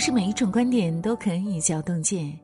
[0.00, 2.34] 不是每一种观点都可以叫洞见。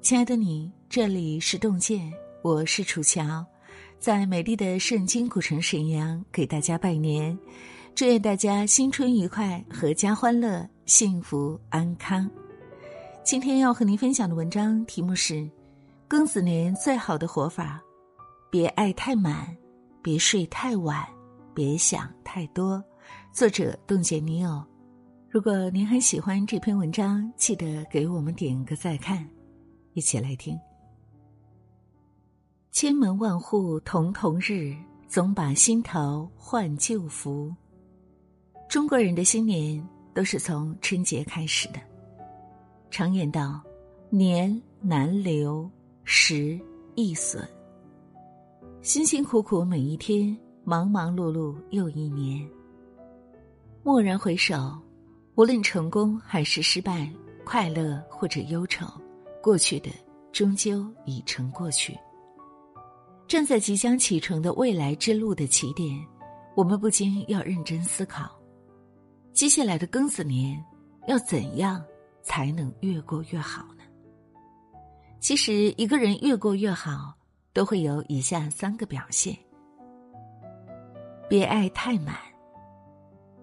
[0.00, 3.46] 亲爱的你，这里是洞见，我是楚乔，
[4.00, 7.38] 在美丽的圣经古城沈阳给大家拜年，
[7.94, 12.28] 祝愿大家新春愉快，阖家欢乐，幸福安康。
[13.22, 15.48] 今天要和您分享的文章题目是：
[16.08, 17.80] 庚子年最好的活法，
[18.50, 19.56] 别爱太满，
[20.02, 21.06] 别睡太晚，
[21.54, 22.82] 别想太多。
[23.32, 24.60] 作者：洞见尼欧。
[25.28, 29.28] 如果您很喜欢这篇文章，记得给我们点个再看。
[29.92, 30.58] 一起来听。
[32.70, 34.76] 千门万户曈曈日，
[35.08, 37.52] 总把新桃换旧符。
[38.68, 41.80] 中国人的新年都是从春节开始的。
[42.88, 43.60] 常言道
[44.08, 45.68] ：“年难留，
[46.04, 46.58] 时
[46.94, 47.46] 易损。”
[48.80, 52.48] 辛辛苦苦每一天，忙忙碌碌又一年。
[53.82, 54.78] 蓦然回首。
[55.36, 57.06] 无论成功还是失败，
[57.44, 58.86] 快乐或者忧愁，
[59.42, 59.90] 过去的
[60.32, 61.94] 终究已成过去。
[63.28, 65.94] 站在即将启程的未来之路的起点，
[66.54, 68.30] 我们不禁要认真思考：
[69.34, 70.58] 接下来的庚子年
[71.06, 71.84] 要怎样
[72.22, 73.84] 才能越过越好呢？
[75.20, 77.14] 其实，一个人越过越好，
[77.52, 79.36] 都会有以下三个表现：
[81.28, 82.16] 别爱太满。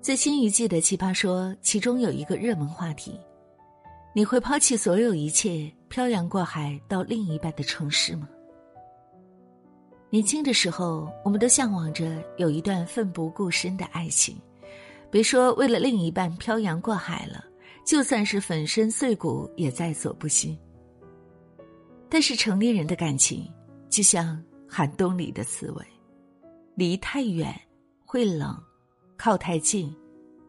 [0.03, 3.17] 最新一季的《奇葩说》，其中有一个热门话题：
[4.13, 8.27] 你会抛弃所有一切，漂洋过海到另一半的城市吗？
[10.09, 14.35] 年轻的时候，我们都向往着有一段奋不顾身的爱情，
[15.09, 17.41] 别说为了另一半漂洋过海了，
[17.85, 20.59] 就算是粉身碎骨也在所不惜。
[22.09, 23.49] 但是成年人的感情，
[23.89, 25.85] 就像寒冬里的刺猬，
[26.75, 27.57] 离太远
[28.05, 28.61] 会冷。
[29.17, 29.93] 靠太近，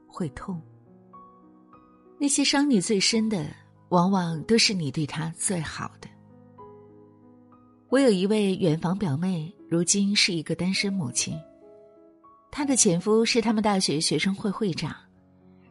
[0.06, 0.60] 会痛。
[2.18, 3.46] 那些伤你最深的，
[3.90, 6.08] 往往都是你对他最好的。
[7.88, 11.38] 我有一位远房表妹，如今是一个单身母亲。
[12.50, 14.94] 她的前夫是他们大学学生会会长。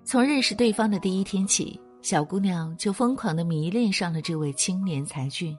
[0.04, 5.58] 从认识对方的第一天起，小姑娘就疯狂的迷恋上了这位青年才俊。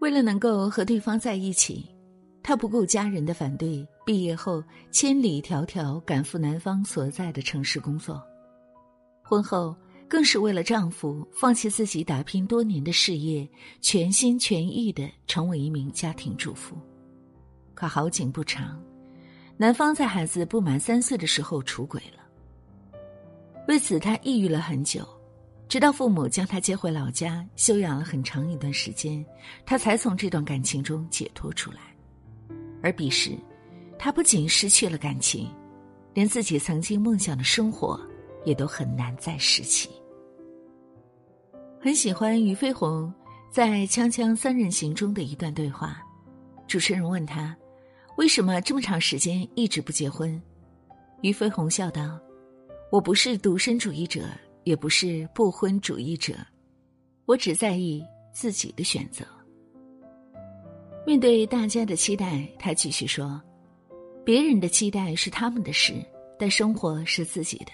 [0.00, 1.94] 为了能够和对方在一起。
[2.42, 8.22] 她不顾家人的反对，毕业后千里迢迢赶赴男方所在的城市工作。
[9.22, 9.74] 婚后
[10.06, 13.48] 更是为了丈夫，放弃自己打拼多年的事业，
[13.80, 16.76] 全心全意的成为一名家庭主妇。
[17.74, 18.80] 可好景不长，
[19.56, 22.22] 男方在孩子不满三岁的时候出轨了。
[23.66, 25.08] 为此，她抑郁了很久，
[25.66, 29.24] 直到父母将她接回老家休养了很长一段时间，
[29.64, 31.78] 她才从这段感情中解脱出来。
[32.82, 33.36] 而彼时，
[33.98, 35.48] 他不仅失去了感情，
[36.12, 38.00] 连自己曾经梦想的生活
[38.44, 39.90] 也都很难再拾起。
[41.80, 43.12] 很喜欢俞飞鸿
[43.50, 46.02] 在《锵锵三人行》中的一段对话，
[46.66, 47.56] 主持人问他
[48.16, 50.40] ：“为什么这么长时间一直不结婚？”
[51.22, 52.18] 俞飞鸿笑道
[52.90, 54.22] ：“我不是独身主义者，
[54.64, 56.34] 也不是不婚主义者，
[57.26, 59.24] 我只在意自己的选择。”
[61.06, 63.40] 面对大家的期待，他继续说
[64.24, 65.94] ：“别人的期待是他们的事，
[66.38, 67.66] 但生活是自己的。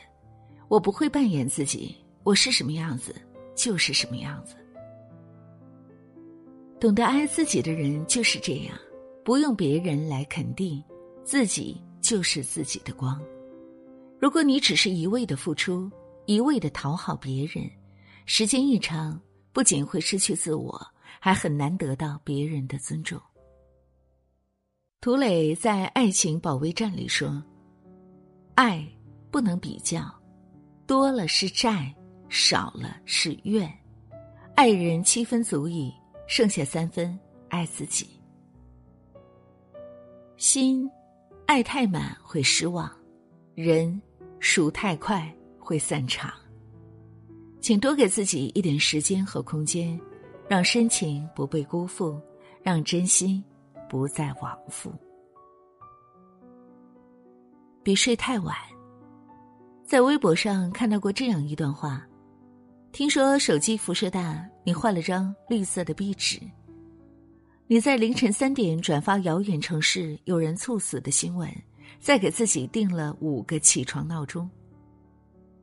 [0.69, 3.15] 我不会扮演自己，我是什么样子
[3.55, 4.57] 就是什么样子。
[6.81, 8.77] 懂得爱自己的人就是这样，
[9.25, 10.83] 不用别人来肯定，
[11.23, 13.21] 自己就是自己的光。
[14.19, 15.91] 如果你只是一味的付出，
[16.27, 17.71] 一味的讨好别人，
[18.27, 19.21] 时间一长，
[19.53, 20.81] 不仅会失去自我。”
[21.23, 23.21] 还很难得到别人的尊重。
[25.03, 27.43] 涂磊在《爱情保卫战》里说
[28.55, 28.87] ：“爱
[29.31, 30.05] 不能比较，
[30.87, 31.91] 多了是债，
[32.29, 33.67] 少了是怨。
[34.55, 35.91] 爱人七分足矣，
[36.27, 37.19] 剩下三分
[37.49, 38.11] 爱自己。
[40.37, 40.87] 心
[41.47, 42.95] 爱太满会失望，
[43.55, 43.99] 人
[44.39, 46.31] 数太快会散场。
[47.59, 49.99] 请多给自己一点时间和空间。”
[50.47, 52.21] 让深情不被辜负，
[52.61, 53.41] 让真心
[53.91, 54.93] 不再往复。
[57.83, 58.57] 别睡太晚。
[59.85, 62.07] 在微博上看到过这样一段话：
[62.93, 66.39] 听说手机辐射大，你换了张绿色的壁纸。
[67.67, 71.53] 你在凌晨三点转发遥远城市有人猝死的新闻，
[71.99, 74.49] 再给自己定了五个起床闹钟。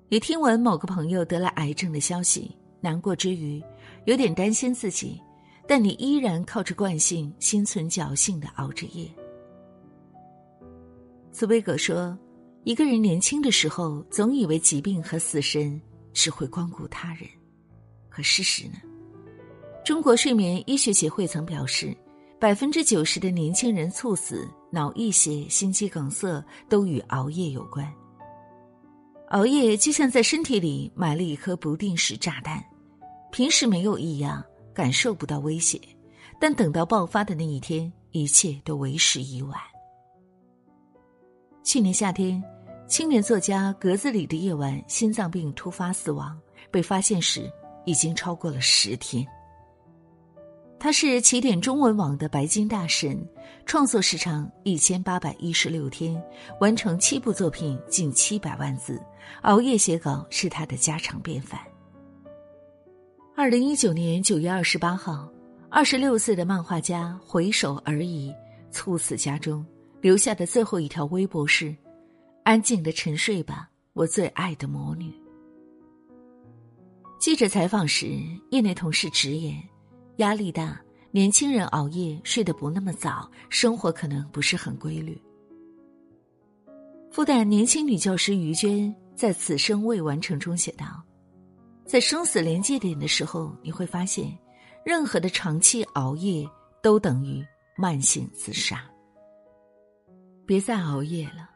[0.10, 2.54] 你听闻某个朋友得了癌症的消息。
[2.82, 3.64] 难过之余，
[4.06, 5.20] 有点担心自己，
[5.68, 9.08] 但你依然靠着惯性，心存侥幸的熬着夜。
[11.32, 12.18] 茨威格说
[12.64, 15.80] ：“一个人年轻的时候，总以为疾病和死神
[16.14, 17.28] 只会光顾他人。
[18.10, 18.76] 可事实呢？
[19.86, 21.96] 中国睡眠医学协会曾表示，
[22.40, 27.88] 百分之九十的年轻人猝死、脑溢血、心肌梗塞都与熬夜有关。
[29.30, 32.64] 熬夜就像在身体里埋了一颗不定时炸弹，
[33.32, 34.44] 平时没有异样，
[34.78, 35.82] 感受不到威胁，
[36.40, 39.60] 但等到爆发的那一天，一切都为时已晚。
[41.64, 42.44] 去年夏天，
[42.88, 46.40] 青年作家格子里的夜晚心脏病突发死亡，
[46.70, 47.52] 被发现时
[47.86, 49.26] 已经超过了十天。
[50.80, 53.28] 他是起点中文网的白金大神，
[53.66, 56.24] 创作时长一千八百一十六天，
[56.60, 59.02] 完成七部作品，近七百万字。
[59.42, 61.60] 熬夜写稿是他的家常便饭。
[63.40, 65.32] 二零一九年九月二十八号，
[65.70, 68.34] 二十六岁的漫画家回首而已，
[68.72, 69.64] 猝死家中，
[70.02, 71.74] 留下的最后一条微博是
[72.44, 75.14] ：“安静的沉睡吧，我最爱的魔女。”
[77.22, 78.08] 记者采访时，
[78.50, 79.56] 业内同事直言。
[80.16, 80.82] 压力大，
[81.12, 85.16] 年轻人熬夜睡得不那么早，生活可能不是很规律。
[87.12, 91.04] 复旦年轻女教师于娟在《此生未完成》中写道
[91.88, 94.38] ：“在生死临界点的时候，你会发现，
[94.86, 96.46] 任何的长期熬夜
[96.84, 97.42] 都等于
[97.78, 98.84] 慢性自杀。
[100.46, 101.50] 别再熬夜了，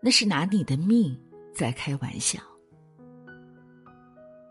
[0.00, 1.20] 那是拿你的命
[1.52, 2.40] 在开玩笑。”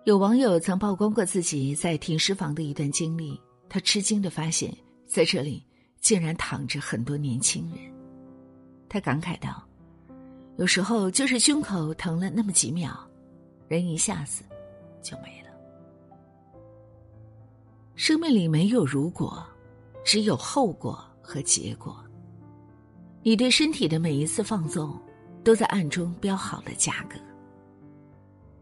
[0.03, 3.39] 有网友曾曝光过自己在停尸房的一段经历，
[3.69, 4.75] 他吃惊的发现，
[5.07, 5.65] 在这里
[6.01, 7.79] 竟然躺着很多年轻人。
[8.89, 9.65] 他感慨道
[10.59, 13.09] ：“有时候就是胸口疼了那么几秒，
[13.69, 14.43] 人一下子
[15.03, 15.49] 就没了。
[17.93, 19.45] 生命里没有如果，
[20.03, 22.03] 只有后果和结果。
[23.21, 24.99] 你对身体的每一次放纵，
[25.43, 27.17] 都在暗中标好了价格。”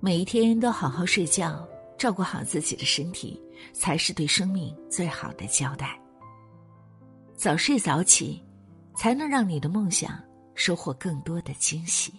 [0.03, 3.39] 每一天都好好睡觉，照顾好自己的身体，
[3.71, 5.99] 才是对生命最好的交代。
[7.35, 8.43] 早睡早起，
[8.95, 10.19] 才能让你的梦想
[10.55, 12.13] 收获更多的惊喜。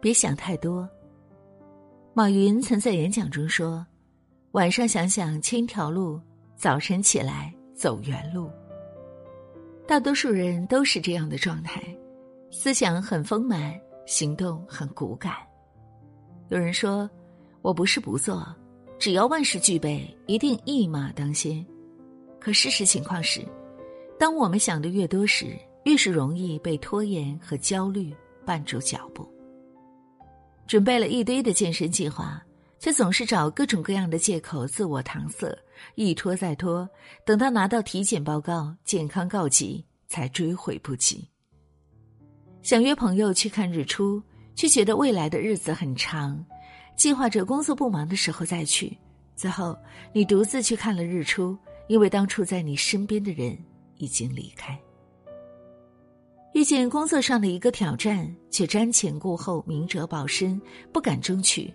[0.00, 0.88] 别想太多。
[2.16, 3.84] 马云曾在演讲中说
[4.52, 6.20] ：“晚上想想千条路，
[6.54, 8.48] 早晨起来走原路。”
[9.84, 11.82] 大多数人都是这样的状态，
[12.52, 13.74] 思想很丰满。
[14.06, 15.32] 行动很骨感。
[16.50, 17.10] 有人说
[17.62, 18.46] ：“我不是不做，
[18.96, 21.66] 只要万事俱备，一定一马当先。”
[22.38, 23.40] 可事实情况是，
[24.18, 28.14] 当我们想的越多时，越是容易被拖延和焦虑
[28.46, 29.26] 绊住脚步。
[30.66, 32.42] 准备了一堆的健身计划，
[32.78, 35.56] 却总是找各种各样的借口自我搪塞，
[35.94, 36.88] 一拖再拖，
[37.24, 41.28] 等到拿到体检报告、健康告急，才追悔不及。
[42.62, 44.22] 想约朋友去看日出，
[44.54, 46.42] 却觉得未来的日子很长，
[46.96, 48.96] 计划着工作不忙的时候再去。
[49.36, 49.76] 最后，
[50.12, 51.58] 你独自去看了日出，
[51.88, 53.58] 因为当初在你身边的人
[53.98, 54.78] 已经离开。
[56.64, 60.58] 遇见工作上的一个挑战，却瞻前顾后、明哲保身，
[60.94, 61.70] 不敢争取，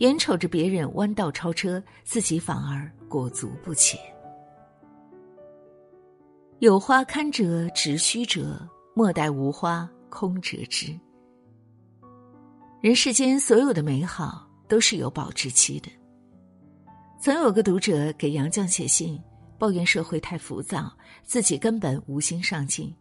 [0.00, 3.98] 眼瞅着别人弯道超车，自己反而裹足不前。
[6.58, 8.60] 有花堪折直须折，
[8.94, 9.88] 莫待无花。
[10.10, 10.94] 空折枝。
[12.82, 15.88] 人世间所有的美好都是有保质期的。
[17.18, 19.18] 曾有个读者给杨绛写信，
[19.58, 22.94] 抱怨社会太浮躁，自己根本无心上进。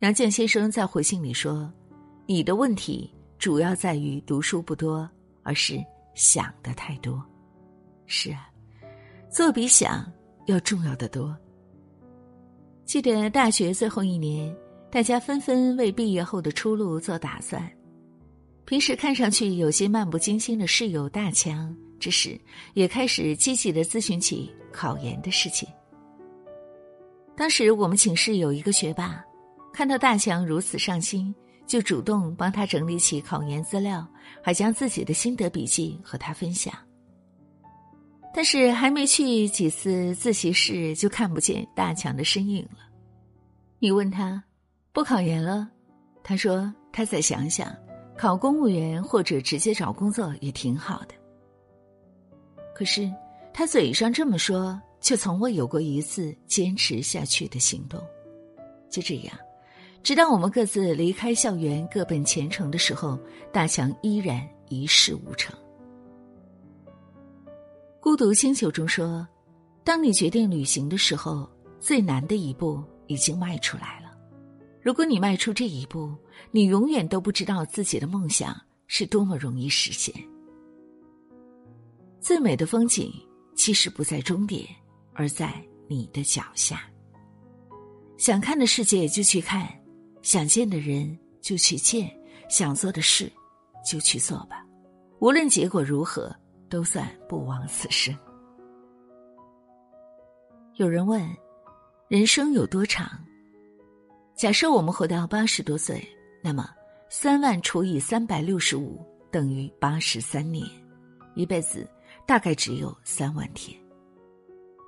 [0.00, 1.70] 杨绛先生在回信里说
[2.26, 5.08] ：“你的问题主要在于读书不多，
[5.42, 5.78] 而是
[6.14, 7.22] 想的太多。”
[8.06, 8.48] 是啊，
[9.30, 10.10] 做比想
[10.46, 11.36] 要重要的多。
[12.86, 14.54] 记得大学最后一年。
[14.92, 17.70] 大家纷纷为毕业后的出路做打算。
[18.64, 22.36] 平时看上去有些漫不经心的室友大强，这时
[22.74, 25.68] 也开始积极的咨询起考研的事情。
[27.36, 29.24] 当时我们寝室有一个学霸，
[29.72, 31.34] 看到大强如此上心，
[31.66, 34.06] 就主动帮他整理起考研资料，
[34.42, 36.74] 还将自己的心得笔记和他分享。
[38.32, 42.78] 但是还没去几次自习室，就看不见大强的身影了。
[43.78, 44.42] 你问他。
[44.92, 45.70] 不考研了，
[46.20, 47.72] 他说他再想想，
[48.18, 51.14] 考公务员或者直接找工作也挺好的。
[52.74, 53.08] 可是
[53.54, 58.02] 他嘴上这么说，却从未有过一次坚持下去的行动。
[58.90, 59.38] 就这样，
[60.02, 63.18] 直到我们各自离开校园，各奔前程的时候，
[63.52, 65.54] 大强依然一事无成。
[68.00, 69.26] 孤独星球中说，
[69.84, 74.10] 当你决定旅行的时候，最难的一步已经迈出来了。
[74.82, 76.14] 如果你迈出这一步，
[76.50, 80.14] 你永远都不知道自己的梦想是多么容易实现。
[82.20, 83.12] 最美的风景，
[83.54, 84.64] 其实不在终点，
[85.12, 86.82] 而在你的脚下。
[88.16, 89.68] 想看的世界就去看，
[90.22, 92.10] 想见的人就去见，
[92.48, 93.30] 想做的事
[93.84, 94.64] 就去做吧。
[95.18, 96.34] 无论结果如何，
[96.68, 98.14] 都算不枉此生。
[100.76, 101.26] 有人问：
[102.08, 103.08] 人生有多长？
[104.34, 106.06] 假设我们活到八十多岁，
[106.42, 106.70] 那么
[107.08, 110.66] 三万除以三百六十五等于八十三年，
[111.34, 111.88] 一辈子
[112.26, 113.78] 大概只有三万天。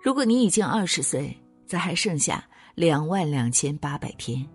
[0.02, 1.34] 如果你已经二十岁，
[1.66, 2.44] 则还剩下。
[2.74, 4.48] 两万两千八百天，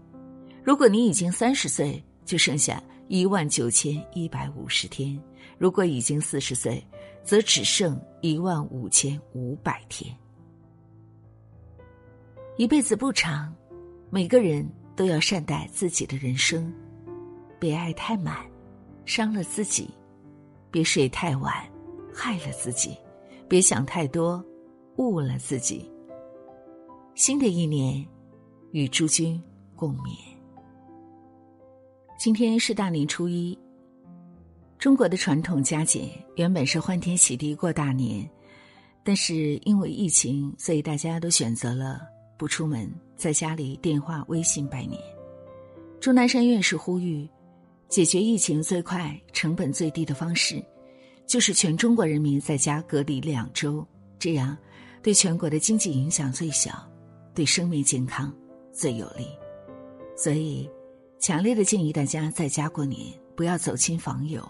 [0.68, 5.18] 如果你已经三十岁，就剩下一万九千一百五十天；
[5.58, 6.86] 如果已经四十岁，
[7.24, 10.14] 则只剩一万五千五百天。
[12.58, 13.56] 一辈子不长，
[14.10, 16.70] 每个人都要善待自己的人生，
[17.58, 18.46] 别爱太满，
[19.06, 19.86] 伤了自己；
[20.70, 21.54] 别睡太晚，
[22.14, 22.90] 害了自己；
[23.48, 24.44] 别想太多，
[24.98, 25.90] 误了自己。
[27.16, 28.06] 新的一年，
[28.74, 29.42] 与诸君
[29.74, 30.37] 共勉。
[32.18, 33.56] 今天是大年初一。
[34.80, 38.28] 中国的传统佳节原本是欢天喜地过大年，
[39.04, 42.02] 但是因为疫情，所以大家都选择了
[42.36, 45.00] 不出门，在家里电话、微信拜年。
[46.00, 47.30] 钟南山院士呼吁，
[47.88, 50.60] 解决疫情最快、成本最低的方式，
[51.28, 53.86] 就是全中国人民在家隔离两周，
[54.18, 54.58] 这样
[55.04, 56.84] 对全国的经济影响最小。
[57.36, 58.34] 对生命健康
[58.74, 59.28] 最有利，
[60.16, 60.68] 所以
[61.20, 64.48] 强烈的建议大家在家过年，不要走亲访友。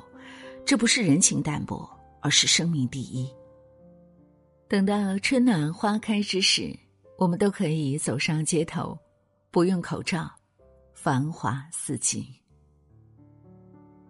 [0.65, 1.89] 这不是人情淡薄，
[2.21, 3.29] 而是生命第一。
[4.67, 6.77] 等到春暖花开之时，
[7.17, 8.97] 我们都可以走上街头，
[9.49, 10.29] 不用口罩，
[10.93, 12.21] 繁华似锦。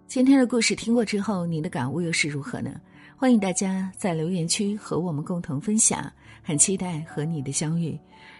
[0.08, 2.82] 今天的故事听过之后，你的感悟又是如何呢？
[3.16, 6.12] 欢迎大家在留言区和我们共同分享，
[6.42, 8.00] 很期待和你的相遇。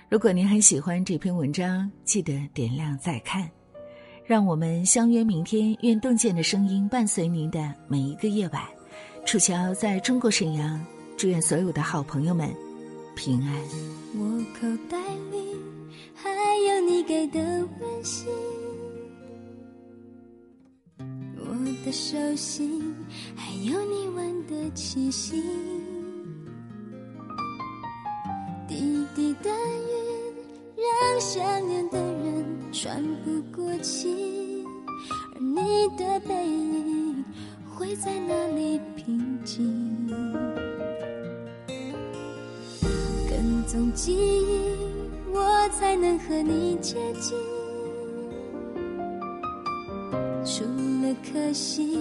[0.10, 3.48] 如果您很喜欢这篇文章，记得点亮再看。
[4.28, 8.62] 让我们相约明天，愿洞见的声音伴随您的每一个夜晚。
[9.26, 12.54] 楚乔在中国沈阳，祝愿所有的好朋友们
[13.16, 13.56] 平安。
[14.18, 14.98] 我口袋
[15.32, 15.56] 里
[16.14, 16.30] 还
[16.68, 17.40] 有你给的
[17.80, 18.28] 温馨，
[21.00, 21.46] 我
[21.86, 22.94] 的手心
[23.34, 25.42] 还有你吻的气息。
[28.68, 32.27] 滴滴的雨让想念的人
[32.72, 34.64] 喘不过气，
[35.34, 37.26] 而你的背影
[37.74, 40.08] 会在哪里平静？
[43.30, 44.60] 跟踪记忆，
[45.34, 47.38] 我才能和你接近。
[50.46, 50.64] 除
[51.04, 51.98] 了可惜，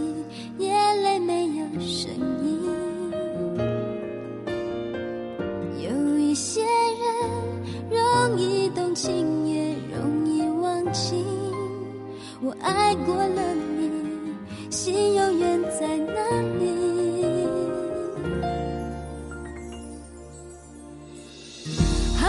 [0.58, 2.10] 眼泪没有声
[2.44, 2.95] 音。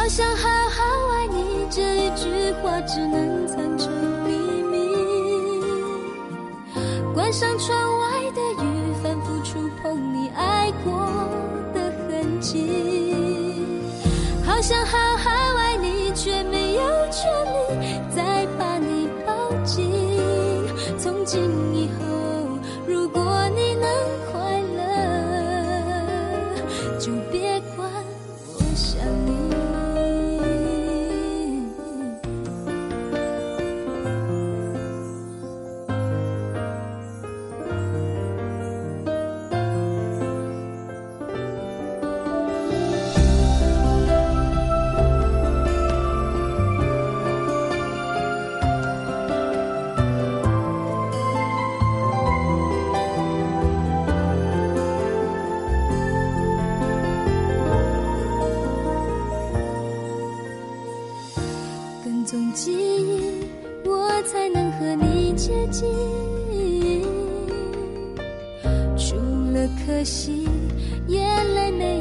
[0.07, 2.29] 好想好好爱你，这一句
[2.63, 3.91] 话只能藏成
[4.23, 4.31] 秘
[4.71, 4.77] 密。
[7.13, 10.93] 关上窗外的雨，反复触碰你爱过
[11.73, 13.13] 的痕迹。
[14.45, 14.97] 好想好
[62.29, 63.31] 从记忆
[63.86, 65.88] 我才能和你接近。
[68.98, 69.15] 除
[69.53, 70.46] 了可惜
[71.07, 71.97] 眼泪没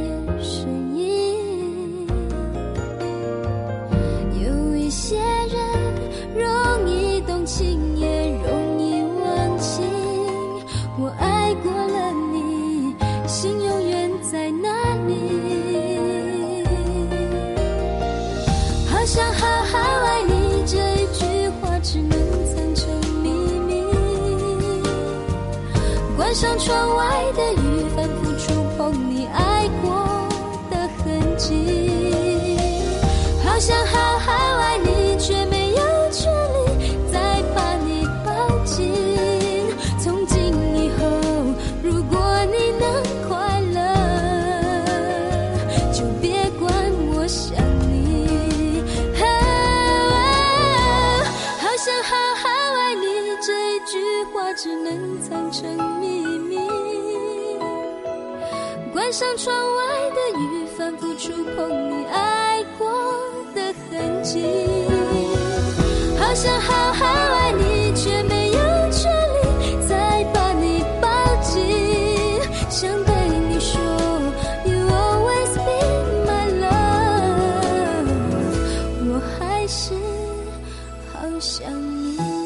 [26.36, 30.28] 上窗外的雨，反复触碰你爱过
[30.70, 32.58] 的痕迹，
[33.42, 35.76] 好想好好爱你，却没有
[36.10, 38.30] 权利再把你抱
[38.66, 38.92] 紧。
[39.98, 41.06] 从今以后，
[41.82, 42.18] 如果
[42.52, 42.86] 你能
[43.26, 43.80] 快乐，
[45.90, 46.70] 就别管
[47.14, 47.56] 我想
[47.88, 48.84] 你。
[51.58, 52.44] 好想好好
[52.78, 53.06] 爱你，
[53.40, 55.64] 这一句话只能藏成
[55.98, 56.05] 秘
[59.06, 62.90] 关上窗外的雨，反复触碰你爱过
[63.54, 64.42] 的痕迹。
[66.18, 68.58] 好想好好爱你，却没有
[68.90, 71.06] 权利再把你抱
[71.40, 71.54] 紧。
[72.68, 73.14] 想对
[73.48, 73.80] 你说
[74.64, 75.70] ，You always be
[76.26, 78.10] my love，
[79.06, 79.94] 我还是
[81.12, 82.45] 好想你。